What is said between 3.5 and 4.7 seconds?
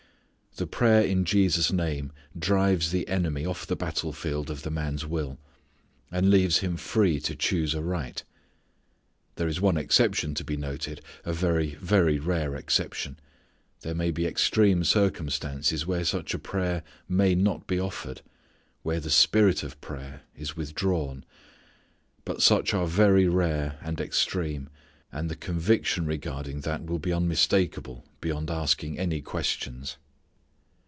the battle field of the